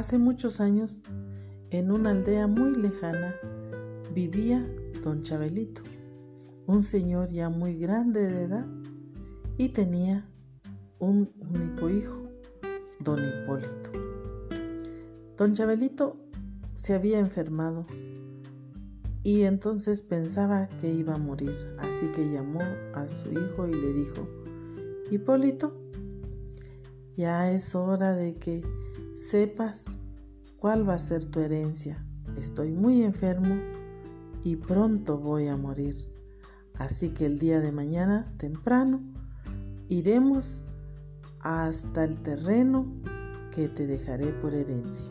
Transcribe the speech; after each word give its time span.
Hace 0.00 0.16
muchos 0.16 0.62
años, 0.62 1.02
en 1.68 1.92
una 1.92 2.12
aldea 2.12 2.46
muy 2.46 2.74
lejana, 2.74 3.36
vivía 4.14 4.66
don 5.02 5.20
Chabelito, 5.20 5.82
un 6.66 6.82
señor 6.82 7.28
ya 7.28 7.50
muy 7.50 7.76
grande 7.76 8.22
de 8.22 8.44
edad 8.44 8.66
y 9.58 9.68
tenía 9.68 10.26
un 11.00 11.30
único 11.54 11.90
hijo, 11.90 12.22
don 13.00 13.20
Hipólito. 13.22 13.90
Don 15.36 15.52
Chabelito 15.52 16.16
se 16.72 16.94
había 16.94 17.18
enfermado 17.18 17.86
y 19.22 19.42
entonces 19.42 20.00
pensaba 20.00 20.66
que 20.78 20.90
iba 20.94 21.16
a 21.16 21.18
morir, 21.18 21.54
así 21.78 22.10
que 22.10 22.32
llamó 22.32 22.62
a 22.94 23.06
su 23.06 23.32
hijo 23.32 23.68
y 23.68 23.74
le 23.74 23.92
dijo, 23.92 24.26
Hipólito, 25.10 25.78
ya 27.18 27.52
es 27.52 27.74
hora 27.74 28.14
de 28.14 28.38
que 28.38 28.64
sepas 29.20 29.98
cuál 30.58 30.88
va 30.88 30.94
a 30.94 30.98
ser 30.98 31.26
tu 31.26 31.40
herencia. 31.40 32.04
Estoy 32.36 32.72
muy 32.72 33.02
enfermo 33.02 33.54
y 34.42 34.56
pronto 34.56 35.18
voy 35.18 35.48
a 35.48 35.56
morir. 35.56 35.94
Así 36.78 37.10
que 37.10 37.26
el 37.26 37.38
día 37.38 37.60
de 37.60 37.70
mañana 37.70 38.32
temprano 38.38 39.02
iremos 39.88 40.64
hasta 41.40 42.04
el 42.04 42.20
terreno 42.22 42.86
que 43.54 43.68
te 43.68 43.86
dejaré 43.86 44.32
por 44.32 44.54
herencia. 44.54 45.10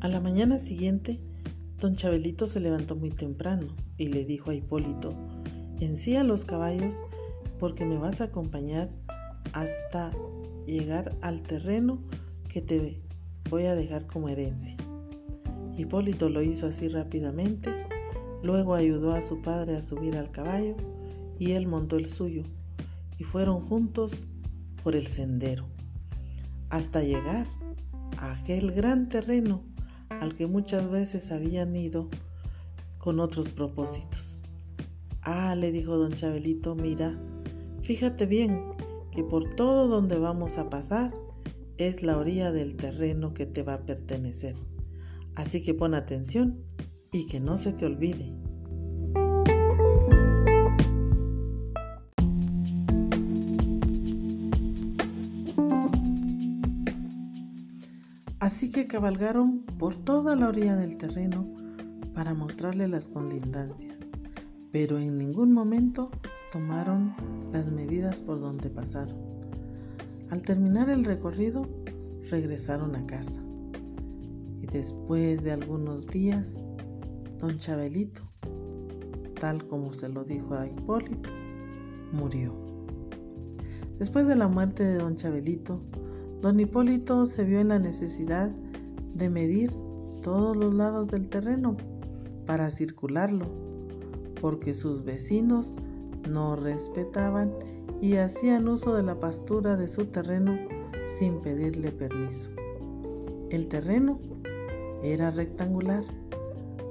A 0.00 0.08
la 0.08 0.20
mañana 0.20 0.58
siguiente, 0.58 1.20
don 1.80 1.96
Chabelito 1.96 2.46
se 2.46 2.60
levantó 2.60 2.96
muy 2.96 3.10
temprano 3.10 3.74
y 3.96 4.08
le 4.08 4.24
dijo 4.24 4.50
a 4.50 4.54
Hipólito, 4.54 5.14
encía 5.80 6.24
los 6.24 6.44
caballos 6.44 7.04
porque 7.58 7.84
me 7.84 7.98
vas 7.98 8.20
a 8.20 8.24
acompañar 8.24 8.88
hasta 9.52 10.12
llegar 10.66 11.16
al 11.22 11.42
terreno 11.42 12.00
que 12.48 12.60
te 12.60 13.02
voy 13.50 13.64
a 13.64 13.74
dejar 13.74 14.06
como 14.06 14.28
herencia. 14.28 14.76
Hipólito 15.76 16.30
lo 16.30 16.42
hizo 16.42 16.66
así 16.66 16.88
rápidamente, 16.88 17.70
luego 18.42 18.74
ayudó 18.74 19.12
a 19.12 19.22
su 19.22 19.42
padre 19.42 19.76
a 19.76 19.82
subir 19.82 20.16
al 20.16 20.30
caballo 20.30 20.76
y 21.38 21.52
él 21.52 21.66
montó 21.66 21.96
el 21.96 22.06
suyo 22.06 22.44
y 23.18 23.24
fueron 23.24 23.60
juntos 23.60 24.26
por 24.82 24.94
el 24.94 25.06
sendero 25.06 25.66
hasta 26.70 27.02
llegar 27.02 27.46
a 28.18 28.32
aquel 28.32 28.72
gran 28.72 29.08
terreno 29.08 29.62
al 30.20 30.34
que 30.34 30.46
muchas 30.46 30.90
veces 30.90 31.32
habían 31.32 31.74
ido 31.76 32.08
con 32.98 33.20
otros 33.20 33.50
propósitos. 33.52 34.42
Ah, 35.22 35.54
le 35.54 35.72
dijo 35.72 35.96
don 35.96 36.12
Chabelito, 36.12 36.74
mira, 36.74 37.18
fíjate 37.82 38.26
bien 38.26 38.62
que 39.10 39.24
por 39.24 39.54
todo 39.54 39.88
donde 39.88 40.18
vamos 40.18 40.58
a 40.58 40.68
pasar 40.68 41.14
es 41.76 42.02
la 42.02 42.16
orilla 42.16 42.52
del 42.52 42.76
terreno 42.76 43.34
que 43.34 43.46
te 43.46 43.62
va 43.62 43.74
a 43.74 43.86
pertenecer. 43.86 44.54
Así 45.34 45.62
que 45.62 45.74
pon 45.74 45.94
atención 45.94 46.64
y 47.12 47.26
que 47.26 47.40
no 47.40 47.56
se 47.56 47.72
te 47.72 47.86
olvide. 47.86 48.43
Así 58.44 58.70
que 58.70 58.86
cabalgaron 58.86 59.62
por 59.78 59.96
toda 59.96 60.36
la 60.36 60.48
orilla 60.48 60.76
del 60.76 60.98
terreno 60.98 61.50
para 62.12 62.34
mostrarle 62.34 62.86
las 62.88 63.08
colindancias, 63.08 64.10
pero 64.70 64.98
en 64.98 65.16
ningún 65.16 65.54
momento 65.54 66.10
tomaron 66.52 67.14
las 67.54 67.70
medidas 67.70 68.20
por 68.20 68.40
donde 68.40 68.68
pasaron. 68.68 69.16
Al 70.28 70.42
terminar 70.42 70.90
el 70.90 71.06
recorrido, 71.06 71.66
regresaron 72.30 72.94
a 72.96 73.06
casa. 73.06 73.42
Y 74.58 74.66
después 74.66 75.42
de 75.42 75.52
algunos 75.52 76.04
días, 76.04 76.66
don 77.38 77.56
Chabelito, 77.56 78.30
tal 79.40 79.66
como 79.68 79.90
se 79.94 80.10
lo 80.10 80.22
dijo 80.22 80.52
a 80.52 80.66
Hipólito, 80.66 81.30
murió. 82.12 82.54
Después 83.98 84.26
de 84.26 84.36
la 84.36 84.48
muerte 84.48 84.84
de 84.84 84.96
don 84.96 85.16
Chabelito, 85.16 85.82
don 86.44 86.60
Hipólito 86.60 87.24
se 87.24 87.42
vio 87.42 87.58
en 87.58 87.68
la 87.68 87.78
necesidad 87.78 88.50
de 89.14 89.30
medir 89.30 89.70
todos 90.20 90.54
los 90.54 90.74
lados 90.74 91.08
del 91.08 91.30
terreno 91.30 91.74
para 92.44 92.68
circularlo, 92.68 93.46
porque 94.42 94.74
sus 94.74 95.04
vecinos 95.04 95.72
no 96.28 96.54
respetaban 96.54 97.50
y 98.02 98.16
hacían 98.16 98.68
uso 98.68 98.94
de 98.94 99.02
la 99.02 99.18
pastura 99.18 99.78
de 99.78 99.88
su 99.88 100.04
terreno 100.04 100.58
sin 101.06 101.40
pedirle 101.40 101.90
permiso. 101.90 102.50
El 103.48 103.66
terreno 103.66 104.20
era 105.02 105.30
rectangular, 105.30 106.04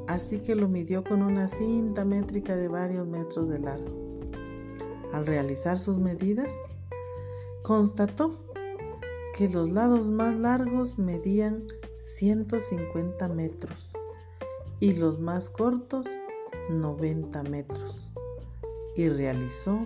así 0.08 0.40
que 0.40 0.56
lo 0.56 0.68
midió 0.68 1.04
con 1.04 1.22
una 1.22 1.48
cinta 1.48 2.06
métrica 2.06 2.56
de 2.56 2.70
varios 2.70 3.06
metros 3.06 3.50
de 3.50 3.60
largo. 3.60 3.92
Al 5.12 5.28
realizar 5.28 5.78
sus 5.78 6.00
medidas, 6.00 6.58
constató 7.62 8.43
que 9.34 9.50
los 9.50 9.72
lados 9.72 10.10
más 10.10 10.36
largos 10.36 11.00
medían 11.00 11.64
150 12.02 13.28
metros 13.30 13.94
y 14.80 14.94
los 14.94 15.20
más 15.20 15.50
cortos 15.50 16.08
90 16.70 17.44
metros 17.44 18.12
y 18.96 19.10
realizó 19.10 19.86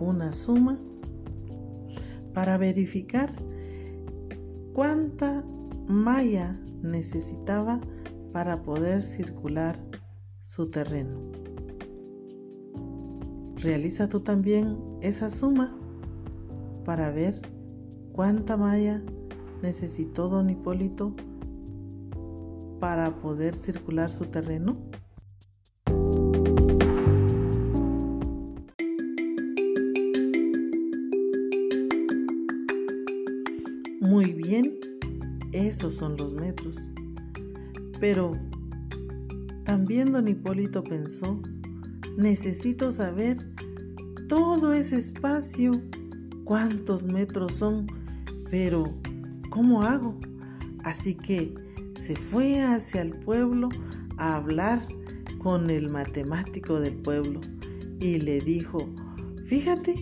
una 0.00 0.32
suma 0.32 0.78
para 2.34 2.58
verificar 2.58 3.30
cuánta 4.74 5.44
malla 5.86 6.60
necesitaba 6.82 7.80
para 8.32 8.62
poder 8.62 9.02
circular 9.02 9.82
su 10.40 10.70
terreno. 10.70 11.32
Realiza 13.56 14.08
tú 14.08 14.20
también 14.20 14.78
esa 15.00 15.30
suma 15.30 15.76
para 16.84 17.10
ver 17.10 17.57
cuánta 18.18 18.56
malla 18.56 19.00
necesitó 19.62 20.28
don 20.28 20.50
Hipólito 20.50 21.14
para 22.80 23.16
poder 23.16 23.54
circular 23.54 24.10
su 24.10 24.24
terreno? 24.24 24.76
Muy 34.00 34.32
bien, 34.32 34.80
esos 35.52 35.94
son 35.94 36.16
los 36.16 36.34
metros. 36.34 36.88
Pero 38.00 38.32
también 39.62 40.10
don 40.10 40.26
Hipólito 40.26 40.82
pensó, 40.82 41.40
necesito 42.16 42.90
saber 42.90 43.36
todo 44.28 44.72
ese 44.72 44.98
espacio, 44.98 45.80
cuántos 46.42 47.04
metros 47.04 47.54
son, 47.54 47.86
pero 48.50 48.98
¿cómo 49.50 49.82
hago? 49.82 50.18
Así 50.84 51.14
que 51.14 51.54
se 51.96 52.16
fue 52.16 52.62
hacia 52.62 53.02
el 53.02 53.18
pueblo 53.18 53.68
a 54.18 54.36
hablar 54.36 54.80
con 55.38 55.70
el 55.70 55.88
matemático 55.88 56.80
del 56.80 56.96
pueblo 56.96 57.40
y 58.00 58.18
le 58.18 58.40
dijo, 58.40 58.88
fíjate 59.44 59.94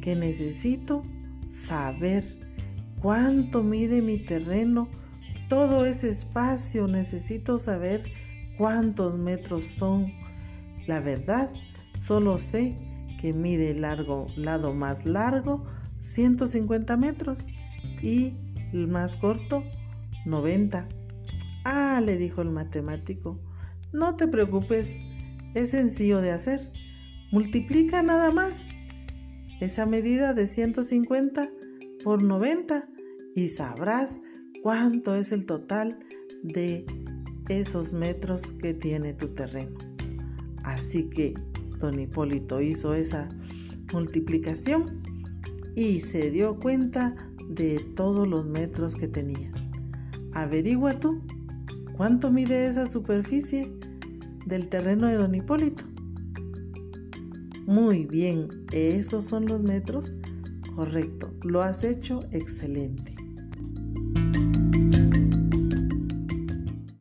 que 0.00 0.16
necesito 0.16 1.02
saber 1.46 2.24
cuánto 3.00 3.62
mide 3.62 4.02
mi 4.02 4.18
terreno, 4.18 4.88
todo 5.48 5.84
ese 5.84 6.08
espacio, 6.08 6.86
necesito 6.86 7.58
saber 7.58 8.04
cuántos 8.56 9.16
metros 9.16 9.64
son. 9.64 10.12
La 10.86 11.00
verdad, 11.00 11.52
solo 11.94 12.38
sé 12.38 12.78
que 13.18 13.32
mide 13.32 13.72
el 13.72 13.82
largo, 13.82 14.28
lado 14.36 14.72
más 14.72 15.04
largo 15.04 15.64
150 15.98 16.96
metros 16.96 17.48
y 18.02 18.36
el 18.72 18.88
más 18.88 19.16
corto 19.16 19.64
90. 20.26 20.88
Ah, 21.64 22.00
le 22.04 22.16
dijo 22.16 22.42
el 22.42 22.50
matemático, 22.50 23.40
no 23.92 24.16
te 24.16 24.28
preocupes, 24.28 25.00
es 25.54 25.70
sencillo 25.70 26.20
de 26.20 26.32
hacer. 26.32 26.60
Multiplica 27.32 28.02
nada 28.02 28.30
más 28.30 28.76
esa 29.60 29.86
medida 29.86 30.32
de 30.32 30.46
150 30.46 31.50
por 32.02 32.22
90 32.22 32.88
y 33.34 33.48
sabrás 33.48 34.20
cuánto 34.62 35.14
es 35.14 35.32
el 35.32 35.46
total 35.46 35.98
de 36.42 36.86
esos 37.48 37.92
metros 37.92 38.52
que 38.52 38.74
tiene 38.74 39.12
tu 39.12 39.28
terreno. 39.28 39.76
Así 40.64 41.08
que 41.08 41.34
don 41.78 41.98
Hipólito 41.98 42.60
hizo 42.60 42.94
esa 42.94 43.28
multiplicación 43.92 45.02
y 45.76 46.00
se 46.00 46.30
dio 46.30 46.58
cuenta 46.58 47.14
de 47.50 47.78
todos 47.94 48.26
los 48.26 48.46
metros 48.46 48.94
que 48.94 49.08
tenía. 49.08 49.52
Averigua 50.32 50.98
tú 50.98 51.20
¿Cuánto 52.00 52.30
mide 52.32 52.66
esa 52.66 52.86
superficie 52.86 53.70
del 54.46 54.70
terreno 54.70 55.06
de 55.06 55.16
don 55.16 55.34
Hipólito? 55.34 55.84
Muy 57.66 58.06
bien, 58.06 58.48
¿esos 58.72 59.26
son 59.26 59.44
los 59.44 59.62
metros? 59.62 60.16
Correcto, 60.74 61.30
lo 61.42 61.60
has 61.60 61.84
hecho 61.84 62.24
excelente. 62.32 63.14